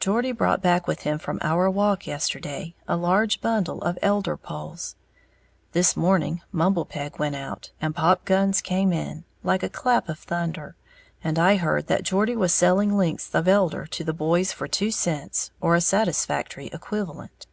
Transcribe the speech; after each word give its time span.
Geordie 0.00 0.32
brought 0.32 0.60
back 0.60 0.86
with 0.86 1.00
him 1.04 1.18
from 1.18 1.38
our 1.40 1.70
walk 1.70 2.06
yesterday 2.06 2.74
a 2.86 2.94
large 2.94 3.40
bundle 3.40 3.80
of 3.80 3.98
elder 4.02 4.36
poles. 4.36 4.96
This 5.72 5.96
morning, 5.96 6.42
mumble 6.52 6.84
peg 6.84 7.18
went 7.18 7.36
out, 7.36 7.70
and 7.80 7.94
pop 7.94 8.26
guns 8.26 8.60
came 8.60 8.92
in, 8.92 9.24
like 9.42 9.62
a 9.62 9.70
clap 9.70 10.10
of 10.10 10.18
thunder, 10.18 10.76
and 11.24 11.38
I 11.38 11.56
heard 11.56 11.86
that 11.86 12.02
Geordie 12.02 12.36
was 12.36 12.52
selling 12.52 12.98
lengths 12.98 13.34
of 13.34 13.48
elder 13.48 13.86
to 13.86 14.04
the 14.04 14.12
boys 14.12 14.52
for 14.52 14.68
two 14.68 14.90
cents, 14.90 15.52
or 15.58 15.74
a 15.74 15.80
satisfactory 15.80 16.66
equivalent. 16.66 17.46